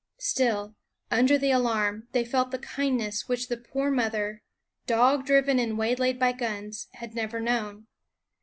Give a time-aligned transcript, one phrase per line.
[0.17, 0.73] Still,
[1.11, 4.41] under the alarm, they felt the kindness which the poor mother,
[4.87, 7.85] dog driven and waylaid by guns, had never known.